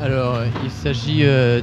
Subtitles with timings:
[0.00, 1.60] Alors, il s'agit euh,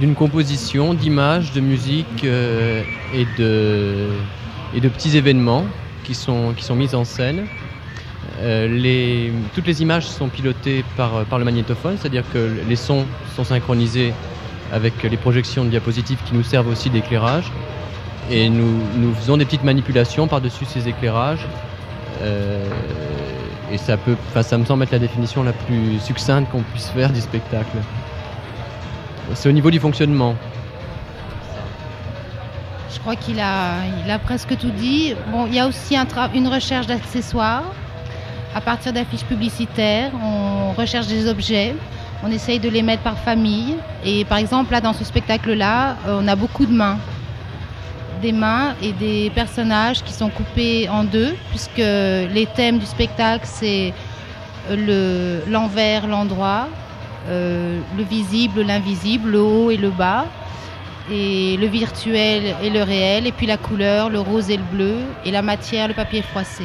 [0.00, 2.82] d'une composition d'images, de musique euh,
[3.14, 4.08] et, de,
[4.74, 5.64] et de petits événements
[6.04, 7.46] qui sont, qui sont mis en scène.
[8.40, 13.44] Euh, toutes les images sont pilotées par, par le magnétophone, c'est-à-dire que les sons sont
[13.44, 14.12] synchronisés
[14.72, 17.50] avec les projections de diapositives qui nous servent aussi d'éclairage.
[18.30, 21.46] Et nous, nous, faisons des petites manipulations par-dessus ces éclairages.
[23.72, 27.10] Et ça, peut, ça me semble être la définition la plus succincte qu'on puisse faire
[27.10, 27.76] du spectacle.
[29.34, 30.34] C'est au niveau du fonctionnement.
[32.92, 35.14] Je crois qu'il a, presque tout dit.
[35.30, 37.64] Bon, il y a aussi un une recherche d'accessoires.
[38.54, 41.74] À partir d'affiches publicitaires, on recherche des objets,
[42.24, 43.76] on essaye de les mettre par famille.
[44.04, 46.98] Et par exemple, là, dans ce spectacle-là, on a beaucoup de mains
[48.18, 53.46] des mains et des personnages qui sont coupés en deux, puisque les thèmes du spectacle,
[53.46, 53.92] c'est
[55.48, 56.68] l'envers, l'endroit,
[57.28, 60.26] euh, le visible, l'invisible, le haut et le bas,
[61.10, 64.96] et le virtuel et le réel, et puis la couleur, le rose et le bleu,
[65.24, 66.64] et la matière, le papier froissé.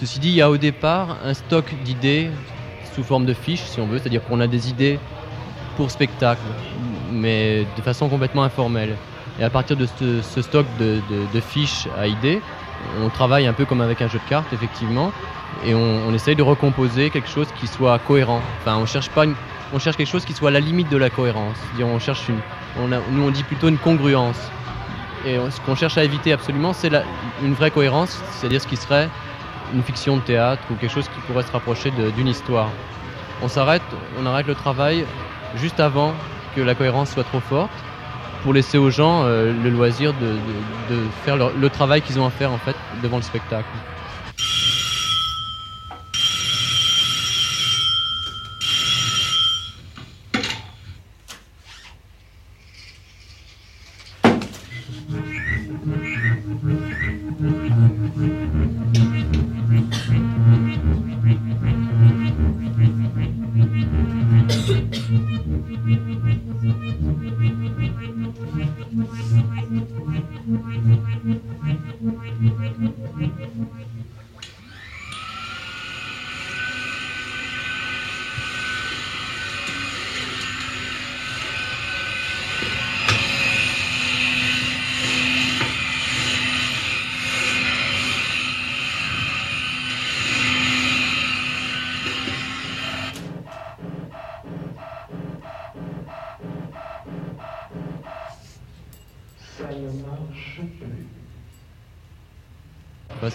[0.00, 2.30] Ceci dit, il y a au départ un stock d'idées
[2.94, 4.98] sous forme de fiches, si on veut, c'est-à-dire qu'on a des idées
[5.76, 6.40] pour spectacle,
[7.12, 8.96] mais de façon complètement informelle.
[9.38, 9.86] Et à partir de
[10.22, 12.40] ce, stock de, fiches à idées,
[13.04, 15.12] on travaille un peu comme avec un jeu de cartes, effectivement,
[15.66, 18.40] et on, essaye de recomposer quelque chose qui soit cohérent.
[18.62, 19.26] Enfin, on cherche pas
[19.74, 21.58] on cherche quelque chose qui soit à la limite de la cohérence.
[21.78, 22.40] On cherche une,
[23.12, 24.50] nous on dit plutôt une congruence.
[25.26, 26.90] Et ce qu'on cherche à éviter absolument, c'est
[27.44, 29.10] une vraie cohérence, c'est-à-dire ce qui serait
[29.74, 32.68] une fiction de théâtre ou quelque chose qui pourrait se rapprocher d'une histoire.
[33.42, 33.82] On s'arrête,
[34.20, 35.04] on arrête le travail
[35.56, 36.12] juste avant
[36.54, 37.70] que la cohérence soit trop forte
[38.42, 40.36] pour laisser aux gens euh, le loisir de,
[41.24, 43.68] faire le travail qu'ils ont à faire en fait devant le spectacle.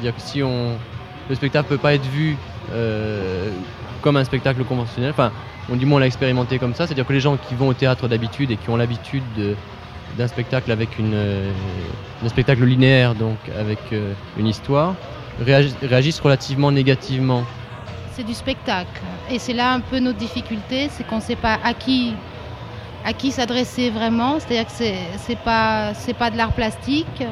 [0.00, 0.78] C'est-à-dire que si on,
[1.28, 2.36] le spectacle peut pas être vu
[2.72, 3.50] euh,
[4.00, 5.30] comme un spectacle conventionnel, enfin,
[5.70, 8.08] on du moins l'a expérimenté comme ça, c'est-à-dire que les gens qui vont au théâtre
[8.08, 9.22] d'habitude et qui ont l'habitude
[10.16, 11.52] d'un spectacle avec une, euh,
[12.28, 14.94] spectacle linéaire, donc avec euh, une histoire,
[15.38, 17.44] réagissent relativement négativement.
[18.12, 19.02] C'est du spectacle.
[19.30, 22.14] Et c'est là un peu notre difficulté, c'est qu'on ne sait pas à qui,
[23.04, 24.38] à qui s'adresser vraiment.
[24.40, 27.22] C'est-à-dire que c'est, pas, pas de l'art plastique,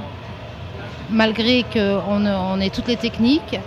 [1.10, 3.58] malgré qu'on on ait toutes les techniques.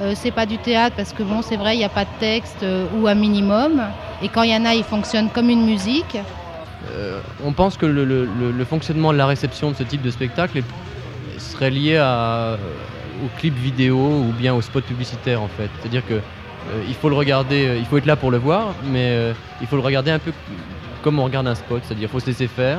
[0.00, 2.10] Euh, c'est pas du théâtre parce que bon, c'est vrai, il n'y a pas de
[2.20, 3.82] texte euh, ou un minimum.
[4.22, 6.16] Et quand il y en a, il fonctionne comme une musique.
[6.92, 10.62] Euh, on pense que le, fonctionnement de la réception de ce type de spectacle
[11.38, 11.98] serait lié
[13.24, 15.68] au clip vidéo ou bien au spot publicitaire en fait.
[15.80, 16.20] C'est-à-dire que
[16.86, 19.82] il faut le regarder, il faut être là pour le voir, mais il faut le
[19.82, 20.32] regarder un peu
[21.02, 22.78] comme on regarde un spot, c'est-à-dire faut se laisser faire.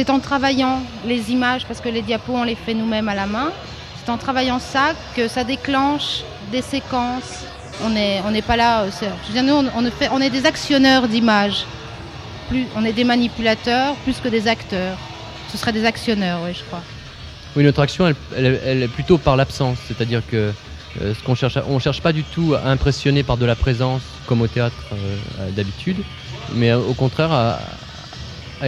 [0.00, 3.26] C'est en travaillant les images, parce que les diapos on les fait nous-mêmes à la
[3.26, 3.52] main,
[3.98, 7.44] c'est en travaillant ça que ça déclenche des séquences.
[7.84, 8.84] On n'est pas là.
[8.84, 9.68] Euh, je veux dire, nous,
[10.10, 11.66] on est des actionneurs d'images.
[12.76, 14.96] On est des manipulateurs plus que des acteurs.
[15.52, 16.80] Ce serait des actionneurs, oui, je crois.
[17.54, 19.76] Oui, notre action, elle, est plutôt par l'absence.
[19.86, 20.54] C'est-à-dire que
[21.02, 24.00] euh, ce qu'on cherche, on cherche pas du tout à impressionner par de la présence
[24.24, 25.98] comme au théâtre euh, d'habitude,
[26.54, 27.58] mais au contraire à,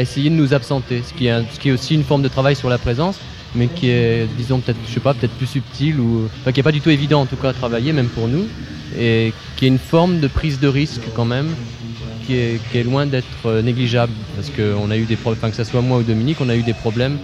[0.01, 3.19] essayer de nous absenter, ce qui, est, aussi une forme de travail sur la présence
[3.55, 6.63] mais qui est, disons, peut-être, je sais pas, peut-être plus subtil ou, enfin, qui est
[6.63, 8.47] pas du tout évident en tout cas à travailler, même pour nous,
[8.99, 11.49] et qui est une forme de prise de risque quand même,
[12.27, 15.65] qui est, loin d'être euh, négligeable, parce qu'on a eu des problèmes, enfin que ce
[15.65, 17.19] soit moi ou Dominique, on a eu des problèmes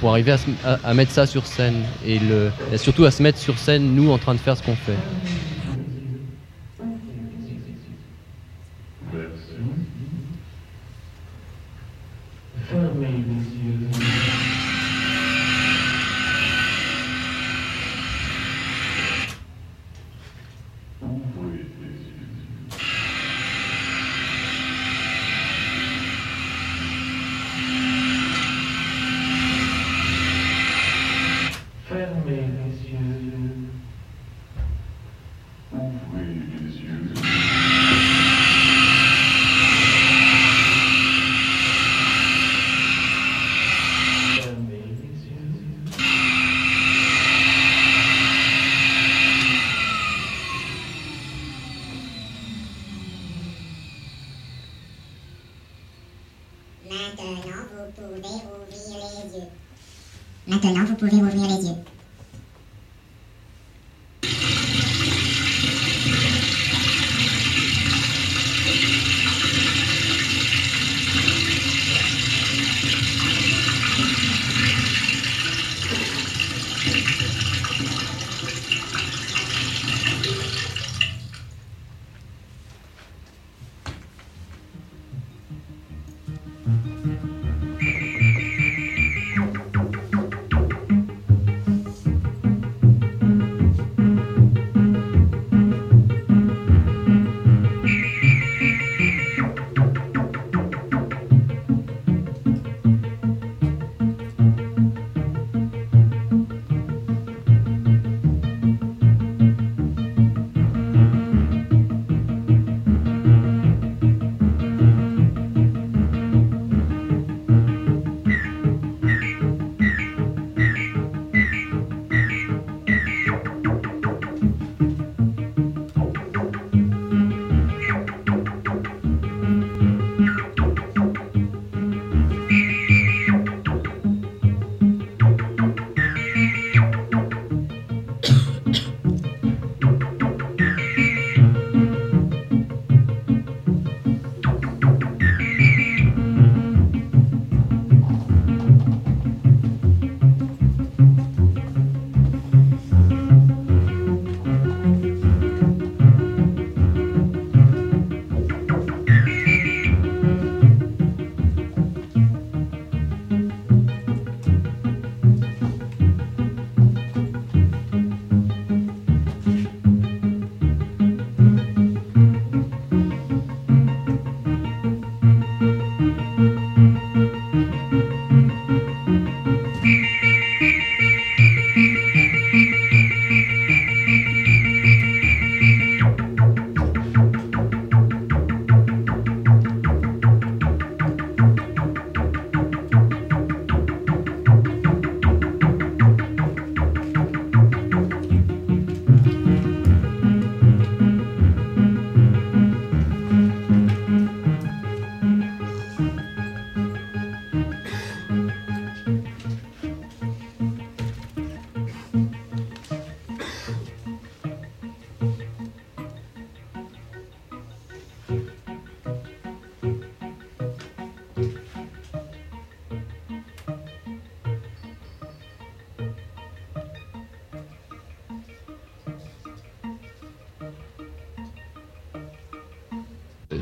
[0.00, 2.18] pour arriver à, à, mettre ça sur scène, et
[2.76, 4.98] surtout à se mettre sur scène, nous, en train de faire ce qu'on fait.
[13.04, 14.03] name is using.
[60.64, 61.93] Maintenant, vous pouvez ouvrir les yeux.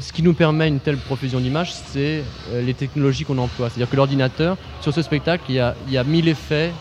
[0.02, 3.70] Ce qui nous permet une telle profusion d'images, c'est euh, les technologies qu'on emploie.
[3.70, 6.72] C'est-à-dire que l'ordinateur, sur ce spectacle, il y a, il y a 1000 effets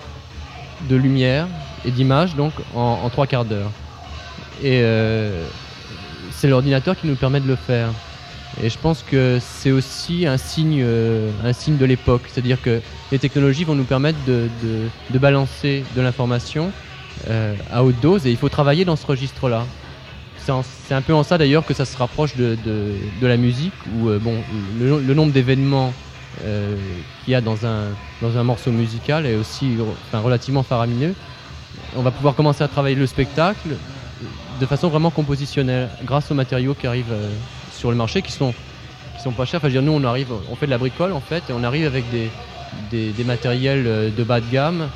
[0.89, 1.47] de lumière
[1.85, 3.71] et d'images donc en, trois quarts d'heure.
[4.63, 5.45] Et euh,
[6.31, 7.89] c'est l'ordinateur qui nous permet de le faire.
[8.61, 11.29] Et je pense que c'est aussi un signe, euh,
[11.67, 12.23] de l'époque.
[12.27, 14.49] C'est-à-dire que les technologies vont nous permettre de,
[15.19, 16.71] balancer de l'information
[17.71, 19.65] à haute dose et il faut travailler dans ce registre-là.
[20.87, 22.57] C'est un peu en ça d'ailleurs que ça se rapproche de,
[23.21, 24.35] la musique où euh, bon,
[24.79, 25.93] le, nombre d'événements
[26.43, 26.75] euh,
[27.23, 27.89] qu'il y a dans un,
[28.21, 29.77] dans un morceau musical est aussi
[30.09, 31.13] enfin, relativement faramineux.
[31.95, 33.69] On va pouvoir commencer à travailler le spectacle
[34.59, 37.29] de façon vraiment compositionnelle grâce aux matériaux qui arrivent euh,
[37.73, 38.53] sur le marché qui sont,
[39.15, 39.59] qui sont pas chers.
[39.59, 41.85] Enfin, dire, nous on arrive, on fait de la bricole en fait et on arrive
[41.85, 42.29] avec des,
[42.91, 44.89] des, matériels euh, de bas de gamme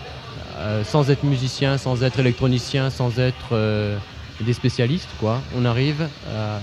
[0.57, 3.97] euh, sans être musicien, sans être électronicien, sans être euh,
[4.41, 5.41] des spécialistes quoi.
[5.55, 6.07] On arrive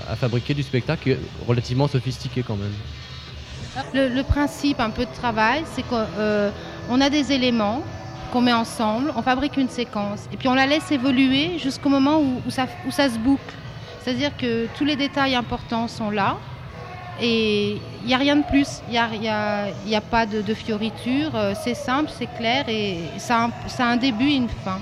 [0.09, 2.73] à, fabriquer du spectacle relativement sophistiqué quand même.
[3.95, 7.83] Le, principe un peu de travail, c'est qu'on a des éléments
[8.33, 12.21] qu'on met ensemble, on fabrique une séquence et puis on la laisse évoluer jusqu'au moment
[12.21, 12.67] où, ça,
[13.09, 13.43] se boucle.
[14.03, 16.39] C'est-à-dire que tous les détails importants sont là
[17.21, 18.81] et il n'y a rien de plus.
[18.89, 21.31] Il n'y a, y a- pas de, fioriture.
[21.35, 24.81] euh, C'est simple, c'est clair et ça a un début et une fin.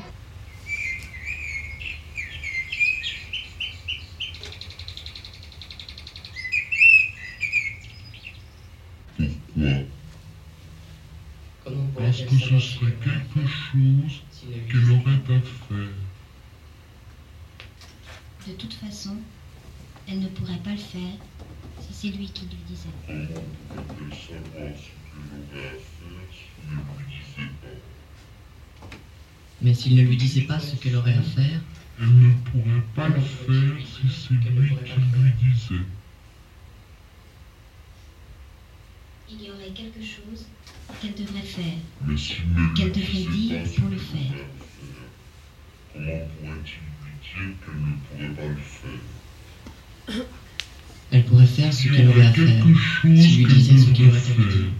[12.02, 14.22] Parce que ce serait quelque chose
[14.68, 15.94] qu'elle aurait à faire?
[18.46, 19.16] De toute façon,
[20.08, 21.18] elle ne pourrait pas le faire
[21.78, 22.88] si c'est lui qui lui disait.
[23.06, 23.26] Comment
[23.86, 25.76] pourrait-elle savoir ce qu'elle aurait à faire
[26.32, 28.88] si on ne lui disait pas?
[29.60, 31.60] Mais s'il ne lui disait pas ce qu'elle aurait à faire,
[32.02, 35.84] Elle ne pourrait pas le faire si c'est lui qui lui disait.
[39.32, 40.46] Il y aurait quelque chose
[41.00, 41.78] qu'elle devrait faire.
[42.04, 44.32] Mais s'il ne lui Qu'elle devrait dire pour le qu'elle faire.
[45.94, 50.24] comment pourrait-il lui dire qu'elle ne pourrait pas le faire?
[51.12, 52.46] Elle pourrait faire ce qu'elle aurait à faire.
[52.46, 54.52] quelque chose s'il lui disait ce qu'elle aurait à lui dire.
[54.52, 54.70] faire,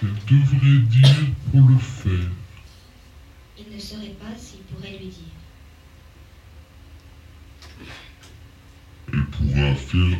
[0.00, 1.16] qu'elle devrait dire
[1.50, 2.30] pour le faire.
[3.58, 5.32] Il ne saurait pas s'il pourrait lui dire.
[9.12, 10.18] Elle pourra faire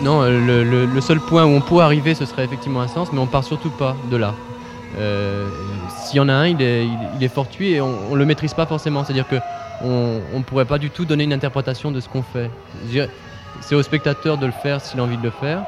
[0.00, 3.18] Non, euh, le, seul point où on pourrait arriver, ce serait effectivement un sens, mais
[3.18, 4.34] on part surtout pas de là.
[4.98, 5.48] Euh,
[5.88, 9.04] S'il y en a un, il est, fortuit et on, on le maîtrise pas forcément.
[9.04, 9.36] C'est-à-dire que
[9.82, 12.50] on, on pourrait pas du tout donner une interprétation de ce qu'on fait.
[13.60, 15.62] C'est au spectateur de le faire s'il a envie de le faire,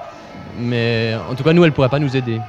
[0.59, 2.41] mais en tout cas nous, elle pourrait pas nous aider.